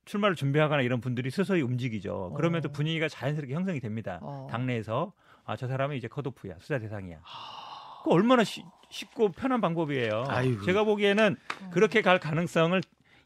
[0.05, 2.33] 출마를 준비하거나 이런 분들이 서서히 움직이죠.
[2.35, 2.71] 그러면 또 어.
[2.71, 4.19] 분위기가 자연스럽게 형성이 됩니다.
[4.21, 4.47] 어.
[4.51, 5.13] 당내에서
[5.45, 7.19] 아 저 사람은 이제 컷오프야 수사 대상이야.
[7.23, 8.01] 아.
[8.03, 10.25] 그 얼마나 쉬- 쉽고 편한 방법이에요.
[10.27, 10.63] 아이고.
[10.65, 11.69] 제가 보기에는 어.
[11.69, 12.81] 그렇게 갈 가능성을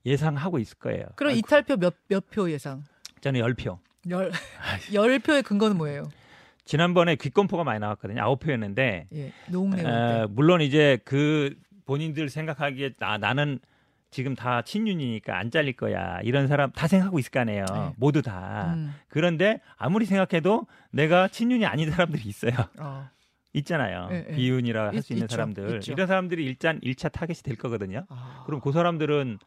[0.05, 1.05] 예상하고 있을 거예요.
[1.15, 2.83] 그럼 이탈표 몇 몇 표 예상?
[3.21, 3.77] 저는 10표.
[4.09, 4.31] 열,
[4.93, 6.09] 열 표의 근거는 뭐예요?
[6.65, 8.21] 지난번에 귀권포가 많이 나왔거든요.
[8.21, 11.55] 9표였는데 예, 노웅래 물론 이제 그
[11.85, 13.59] 본인들 생각하기에 나, 나는
[14.11, 16.19] 지금 다 친윤이니까 안 잘릴 거야.
[16.23, 17.65] 이런 사람 다 생각하고 있을 거 아니에요.
[17.73, 17.93] 네.
[17.95, 18.29] 모두 때.
[18.29, 18.73] 다.
[18.75, 22.51] 음, 그런데 아무리 생각해도 내가 친윤이 아닌 사람들이 있어요.
[22.77, 23.09] 어.
[23.53, 24.07] 있잖아요.
[24.11, 24.35] 예, 예.
[24.35, 25.35] 비윤이라 할 있- 수 있는 있죠.
[25.35, 25.75] 사람들.
[25.77, 25.91] 있죠.
[25.93, 28.05] 이런 사람들이 일단 1차 타겟이 될 거거든요.
[28.09, 28.43] 아.
[28.45, 29.39] 그럼 그 사람들은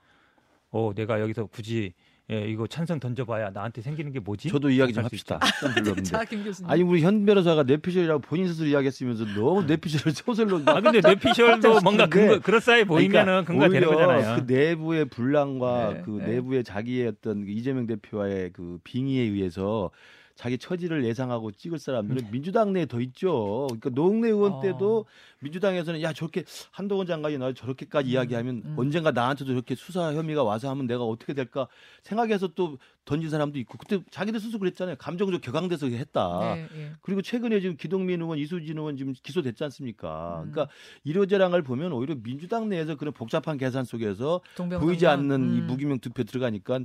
[0.71, 1.93] 어 내가 여기서 굳이
[2.31, 4.49] 예, 이거 찬성 던져봐야 나한테 생기는 게 뭐지?
[4.49, 5.39] 저도 이야기 좀 합시다.
[5.61, 6.03] 별로 없는데.
[6.05, 6.71] 자, 김 교수님.
[6.71, 12.07] 아니 우리 현 변호사가 뇌피셜이라고 본인 스스로 이야기했으면서 너무 뇌피셜을 소설로 아 근데 뇌피셜도 뭔가
[12.07, 14.47] 근거 그럴싸해 보이면은 근거가 되는 오히려 거잖아요.
[14.47, 16.27] 그 내부의 분란과 네, 그 네.
[16.33, 19.91] 내부의 자기의 어떤 그 이재명 대표와의 그 빙의에 의해서
[20.35, 23.67] 자기 처지를 예상하고 찍을 사람들은 민주당 내에 더 있죠.
[23.69, 24.61] 그러니까 노웅래 의원 어.
[24.61, 25.07] 때도
[25.41, 28.75] 민주당에서는 야 저렇게 한동훈 장관이 나 저렇게까지 음, 이야기하면 음.
[28.77, 31.69] 언젠가 나한테도 저렇게 수사 혐의가 와서 하면 내가 어떻게 될까
[32.03, 34.97] 생각해서 또 던진 사람도 있고 그때 자기들 스스로 그랬잖아요.
[34.97, 36.55] 감정적 격앙돼서 했다.
[36.55, 36.93] 네, 예.
[37.03, 40.43] 그리고 최근에 지금 기동민 의원, 이수진 의원 지금 기소됐지 않습니까?
[40.45, 40.51] 음.
[40.51, 44.41] 그러니까 이러저랑을 보면 오히려 민주당 내에서 그런 복잡한 계산 속에서.
[44.81, 45.67] 보이지 않는 이 음.
[45.67, 46.81] 무기명 투표 들어가니까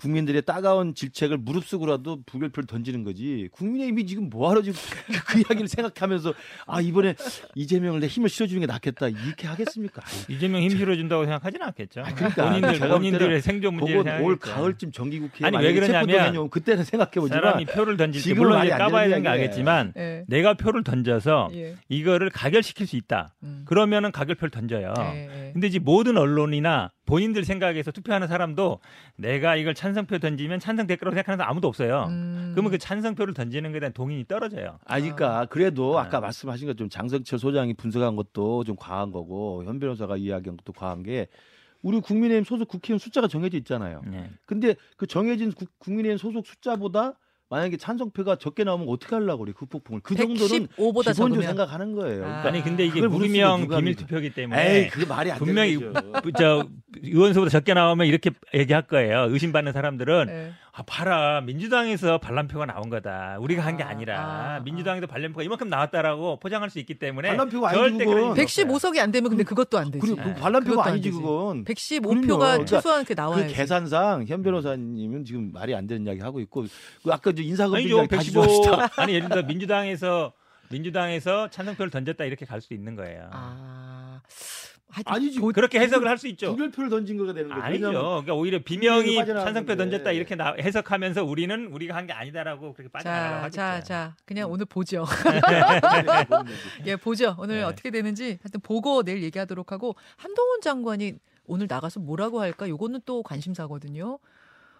[0.00, 3.48] 국민들의 따가운 질책을 무릅쓰고라도 부결표를 던지는 거지.
[3.52, 4.78] 국민의힘이 지금 뭐하러 지금
[5.28, 6.32] 그 이야기를 생각하면서
[6.66, 7.14] 아 이번에
[7.54, 10.02] 이재명을 내 힘을 실어주는 게 낫겠다 이렇게 하겠습니까?
[10.28, 12.00] 이재명 힘 실어준다고 생각하지는 않겠죠.
[12.00, 14.54] 아, 그러니까 본인들 본인들의 생존 문제를 그건 올 생각하겠죠.
[14.54, 18.78] 가을쯤 정기국회 아니, 왜 그러냐면 그때는 생각해 보지만 사람이 표를 던질 때 물론 이제 안
[18.78, 19.30] 까봐야 되는 이야기예요.
[19.30, 20.24] 알겠지만 예.
[20.28, 21.76] 내가 표를 던져서 예.
[21.90, 23.34] 이거를 가결시킬 수 있다.
[23.42, 23.64] 음.
[23.66, 24.94] 그러면은 가결표를 던져요.
[24.98, 25.50] 예, 예.
[25.52, 28.78] 근데 이제 모든 언론이나 본인들 생각에서 투표하는 사람도
[29.16, 32.06] 내가 이걸 찬성표 던지면 찬성될 거라고 생각하는 사람 아무도 없어요.
[32.08, 32.52] 음.
[32.54, 34.78] 그러면 그 찬성표를 던지는 것에 대한 동의이 떨어져요.
[34.84, 36.02] 아니까 그래도 아.
[36.04, 41.02] 아까 말씀하신 것좀 장성철 소장이 분석한 것도 좀 과한 거고 현 변호사가 이야기한 것도 과한
[41.02, 41.26] 게
[41.82, 44.02] 우리 국민의힘 소속 국회의원 숫자가 정해져 있잖아요.
[44.06, 44.30] 네.
[44.46, 47.14] 근데 그 정해진 국- 국민의힘 소속 숫자보다
[47.50, 51.92] 만약에 찬성표가 적게 나오면 어떻게 하려고 그래 그 폭풍을 그 정도는 115보다 기본적으로 적으면 생각하는
[51.92, 52.22] 거예요.
[52.22, 52.26] 아.
[52.26, 53.96] 그러니까 아니 근데 이게 누가 비밀.
[53.96, 55.78] 투표기 때문에 에이 그 말이 안 분명히.
[56.38, 56.64] 저
[57.02, 59.26] 의원수보다 적게 나오면 이렇게 얘기할 거예요.
[59.30, 60.52] 의심받는 사람들은 예.
[60.72, 63.38] 아 봐라 민주당에서 반란표가 나온 거다.
[63.40, 67.88] 우리가 한게 아, 아니라 아, 민주당에서 반란표가 이만큼 나왔다라고 포장할 수 있기 때문에 반란표가 절대
[67.88, 68.36] 아니지, 그런 그건.
[68.36, 68.66] 일이 없어요.
[68.66, 69.98] 115석이 안 되면 근데 그것도 안 되지.
[69.98, 70.34] 그리고 그 네.
[70.36, 71.10] 반란표가 아니지.
[71.10, 71.64] 그건.
[71.64, 72.64] 115표가 그럼요.
[72.66, 76.66] 최소한 그 나와야 그 계산상 현 변호사님은 지금 말이 안 되는 이야기 하고 있고
[77.02, 77.78] 그 아까 저 아니죠.
[77.78, 79.02] 이야기 다시 115좀 합시다.
[79.02, 80.32] 아니 예를 들어 민주당에서
[80.70, 83.28] 민주당에서 찬성표를 던졌다 이렇게 갈 수도 있는 거예요.
[83.32, 83.69] 아.
[85.04, 86.50] 아니지 그렇게 해석을 할 수 있죠.
[86.52, 87.62] 부결표를 던진 거가 되는 거죠.
[87.62, 87.90] 아니죠.
[87.90, 89.76] 그러니까 오히려 비명이 찬성표.
[89.76, 93.84] 던졌다 이렇게 나, 해석하면서 우리는 우리가 한 게 아니다라고 그렇게 빠져나가라고 자, 하겠죠.
[93.84, 95.04] 자, 자, 그냥 오늘 보죠.
[95.50, 96.52] 네, 거지.
[96.86, 97.36] 예, 보죠.
[97.38, 97.62] 오늘 네.
[97.62, 101.14] 어떻게 되는지 하여튼 보고 내일 얘기하도록 하고 한동훈 장관이
[101.46, 102.68] 오늘 나가서 뭐라고 할까?
[102.68, 104.18] 요거는 또 관심사거든요.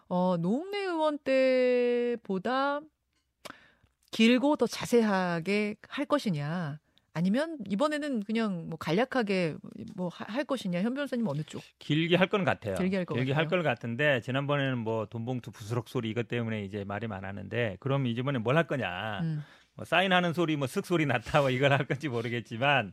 [0.08, 2.80] 어, 노웅래 의원 때보다
[4.10, 6.80] 길고 더 자세하게 할 것이냐?
[7.12, 9.56] 아니면 이번에는 그냥 뭐 간략하게
[9.96, 10.80] 뭐 할 것이냐?
[10.82, 11.62] 현 변호사님 어느 쪽?
[11.78, 12.76] 길게 할 건 같아요.
[12.76, 13.34] 길게 할것 같아요.
[13.36, 18.56] 할 같은데 지난번에는 뭐 돈봉투 부스럭 소리 이것 때문에 이제 말이 많았는데 그럼 이번에 뭘
[18.56, 19.20] 할 거냐?
[19.22, 19.44] 음.
[19.74, 22.92] 뭐 사인하는 소리 뭐 쓱 소리 났다 뭐 이걸 할 건지 모르겠지만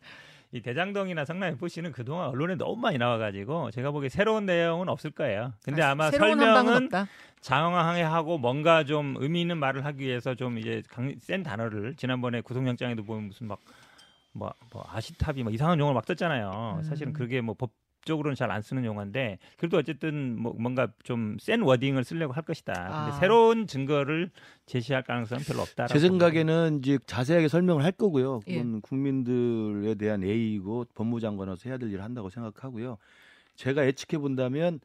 [0.53, 5.53] 이 대장동이나 성남 FC는 그동안 언론에 너무 많이 나와가지고 제가 보기에 새로운 내용은 없을 거예요.
[5.63, 6.89] 근데 아, 한방은 설명은.
[7.41, 13.03] 장황하고 뭔가 좀 의미 있는 말을 하기 위해서 좀 이제 강, 센 단어를 지난번에 구속영장에도
[13.03, 13.59] 보면 무슨 막
[14.37, 16.77] 뭐, 뭐 아시탑이 뭐 이상한 용어를 막 썼잖아요.
[16.79, 16.83] 음.
[16.83, 17.71] 사실은 그게 뭐 법
[18.05, 22.71] 적으로는 잘 안 쓰는 용어인데 그래도 어쨌든 뭐 뭔가 좀 센 워딩을 쓰려고 할 것이다.
[22.73, 23.11] 근데 아.
[23.19, 24.31] 새로운 증거를
[24.65, 25.87] 제시할 가능성은 별로 없다.
[25.87, 28.39] 제 생각에는 이제 자세하게 설명을 할 거고요.
[28.47, 28.55] 예.
[28.55, 32.97] 그건 국민들에 대한 예의이고 법무장관으로서 해야 될 일을 한다고 생각하고요.
[33.55, 34.79] 제가 예측해 본다면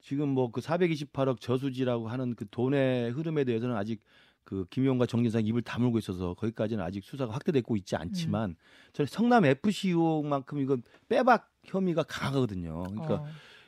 [0.00, 4.02] 지금 뭐 그 428억 저수지라고 하는 그 돈의 흐름에 대해서는 아직
[4.46, 8.54] 그 김용과 정진상 입을 다물고 있어서 거기까지는 아직 수사가 확대되고 있지 않지만
[8.92, 12.84] 저는 성남 FC 의혹만큼 이건 빼박 혐의가 강하거든요.
[12.84, 13.26] 그러니까 어.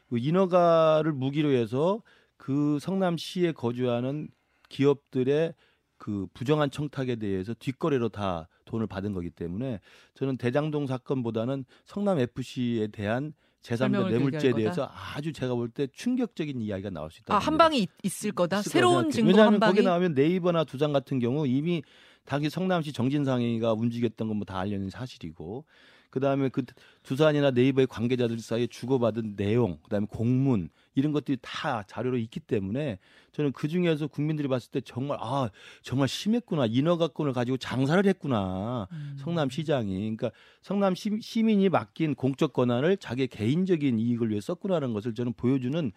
[0.09, 2.01] 그 인허가를 무기로 해서
[2.37, 4.29] 그 성남시에 거주하는
[4.69, 5.53] 기업들의
[5.97, 9.81] 그 부정한 청탁에 대해서 뒷거래로 다 돈을 받은 거기 때문에
[10.15, 16.61] 저는 대장동 사건보다는 성남 FC에 대한 제3자 설명을 뇌물죄에 대해서 아주 제가 볼 때 충격적인
[16.61, 17.35] 이야기가 나올 수 있다.
[17.35, 18.63] 아, 한 방이 있- 있을 거다.
[18.63, 19.11] 새로운.
[19.11, 21.83] 증거 왜냐하면 한 방이 거기 나오면 네이버나 두장 같은 경우 이미
[22.25, 25.65] 당시 성남시 정진상이가 움직였던 건 뭐 다 알려진 사실이고
[26.11, 26.65] 그다음에 그
[27.03, 32.99] 두산이나 네이버의 관계자들 사이에 주고받은 내용, 그다음에 공문 이런 것들이 다 자료로 있기 때문에
[33.33, 35.51] 저는 그 중에서 국민들이 봤을 때 정말 아
[35.83, 36.67] 정말 심했구나.
[36.67, 38.89] 인허가권을 가지고 장사를 했구나.
[38.91, 39.17] 음.
[39.21, 39.95] 성남시장이.
[39.99, 40.31] 그러니까
[40.63, 45.93] 성남 시, 시민이 맡긴 공적 권한을 자기 개인적인 이익을 위해 썼구나라는 것을 저는 보여주는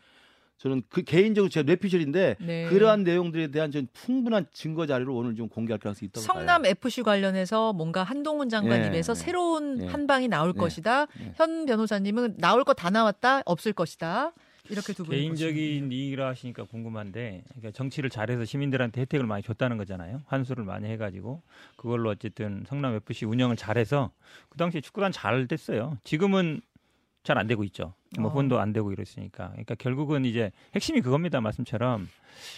[0.61, 2.67] 저는 그 개인적으로 제 뇌피셜인데 네.
[2.69, 6.69] 그러한 내용들에 대한 전 풍분한 증거 자료를 오늘 좀 공개할 가능성이 있다고 성남 봐요.
[6.71, 9.15] FC 관련해서 뭔가 한동훈 장관 예, 입에서 예.
[9.15, 9.87] 새로운 예.
[9.87, 10.59] 한 방이 나올 예.
[10.59, 11.07] 것이다.
[11.19, 11.33] 예.
[11.35, 14.33] 현 변호사님은 나올 거 다 나왔다, 없을 것이다.
[14.69, 20.21] 이렇게 두 분이 개인적인 이익이라 하시니까 궁금한데 그러니까 정치를 잘해서 시민들한테 혜택을 많이 줬다는 거잖아요.
[20.27, 21.41] 환수를 많이 해가지고
[21.75, 24.11] 그걸로 어쨌든 성남 FC 운영을 잘해서
[24.49, 25.97] 그 당시에 축구단 잘 됐어요.
[26.03, 26.61] 지금은
[27.23, 27.95] 잘 안 되고 있죠.
[28.19, 28.33] 뭐 어.
[28.33, 29.49] 혼도 안 되고 이랬으니까.
[29.49, 31.39] 그러니까 결국은 이제 핵심이 그겁니다.
[31.41, 32.07] 말씀처럼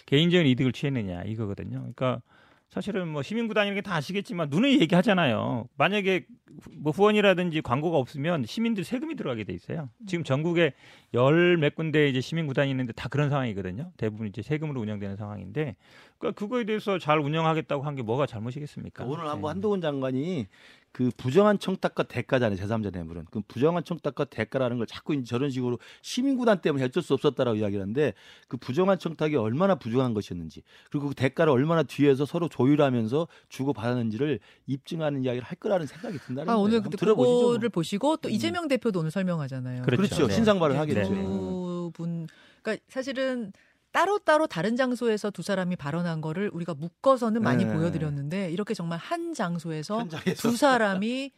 [0.05, 1.79] 개인적인 이득을 취했느냐 이거거든요.
[1.79, 2.21] 그러니까
[2.69, 5.67] 사실은 뭐 시민구단이라는 게다 아시겠지만 눈에 얘기하잖아요.
[5.77, 6.25] 만약에
[6.71, 9.89] 뭐 후원이라든지 광고가 없으면 시민들 세금이 들어가게 돼 있어요.
[10.07, 10.73] 지금 전국에
[11.13, 13.91] 열 몇 군데 이제 시민구단이 있는데 다 그런 상황이거든요.
[13.97, 15.75] 대부분 이제 세금으로 운영되는 상황인데
[16.17, 19.03] 그러니까 그거에 대해서 잘 운영하겠다고 한 게 뭐가 잘못이겠습니까?
[19.05, 19.29] 오늘 네.
[19.29, 20.47] 한번 한동훈 장관이
[20.93, 22.57] 그 부정한 청탁과 대가잖아요.
[22.59, 23.25] 제3자 뇌물은.
[23.31, 27.81] 그 부정한 청탁과 대가라는 걸 자꾸 이제 저런 식으로 시민구단 때문에 어쩔 수 없었다라고 이야기를
[27.81, 28.13] 하는데
[28.47, 34.39] 그 부정한 청탁이 얼마나 부정한 것이었는지 그리고 그 대가를 얼마나 뒤에서 서로 조율하면서 주고 받았는지를
[34.67, 36.63] 입증하는 이야기를 할 거라는 생각이 든다는 아, 거예요.
[36.63, 37.31] 오늘 그때 들어보시죠.
[37.33, 37.47] 뭐.
[37.47, 38.31] 그거를 보시고 또 음.
[38.31, 39.81] 이재명 대표도 오늘 설명하잖아요.
[39.81, 40.03] 그렇죠.
[40.03, 40.27] 그렇죠.
[40.27, 40.33] 네.
[40.35, 41.09] 신상발을 네, 하겠죠.
[41.09, 41.23] 네.
[41.23, 42.27] 두 분,
[42.61, 43.51] 그러니까 사실은
[43.93, 47.71] 따로 따로 다른 장소에서 두 사람이 발언한 거를 우리가 묶어서는 많이 네.
[47.73, 50.41] 보여드렸는데 이렇게 정말 한 장소에서 현장에서.
[50.41, 51.31] 두 사람이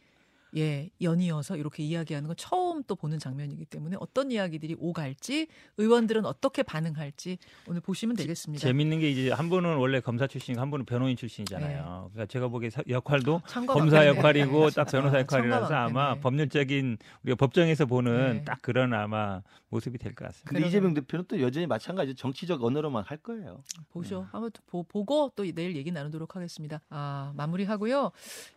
[0.56, 6.62] 예 연이어서 이렇게 이야기하는 건 처음 또 보는 장면이기 때문에 어떤 이야기들이 오갈지 의원들은 어떻게
[6.62, 7.36] 반응할지
[7.68, 8.62] 오늘 보시면 되겠습니다.
[8.62, 12.10] 재밌는 게 이제 한 분은 원래 검사 출신이고 한 분은 변호인 출신이잖아요.
[12.12, 14.06] 그러니까 제가 보기에 사- 역할도 검사.
[14.06, 14.98] 역할이고 딱 진짜.
[14.98, 16.14] 변호사 참과 역할이라서 아마.
[16.20, 18.44] 법률적인 우리가 법정에서 보는 네.
[18.44, 20.50] 딱 그런 아마 모습이 될 것 같습니다.
[20.50, 23.62] 근데 이재명 대표는 또 여전히 마찬가지 정치적 언어로만 할 거예요.
[23.90, 24.26] 보죠.
[24.32, 26.80] 한번 보, 보고 또 내일 얘기 나누도록 하겠습니다.
[26.88, 28.12] 아 마무리하고요.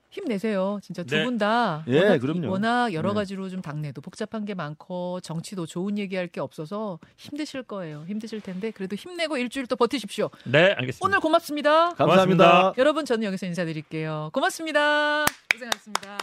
[0.09, 0.79] 힘내세요.
[0.81, 1.23] 진짜 두 네.
[1.23, 2.49] 분다 예, 워낙, 그럼요.
[2.49, 3.15] 워낙 여러 네.
[3.15, 8.05] 가지로 좀 당내도 복잡한 게 많고 정치도 좋은 얘기할 게 없어서 힘드실 거예요.
[8.07, 10.29] 힘드실 텐데 그래도 힘내고 일주일 또 버티십시오.
[10.45, 11.05] 네, 알겠습니다.
[11.05, 11.93] 오늘 고맙습니다.
[11.93, 12.25] 감사합니다.
[12.25, 12.73] 고맙습니다.
[12.77, 14.31] 여러분 저는 여기서 인사드릴게요.
[14.33, 15.25] 고맙습니다.
[15.53, 16.17] 고생하셨습니다.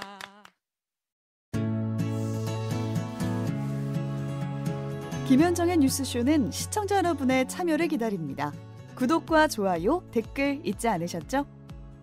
[5.28, 8.52] 김현정의 뉴스쇼는 시청자 여러분의 참여를 기다립니다.
[8.94, 11.46] 구독과 좋아요, 댓글 잊지 않으셨죠?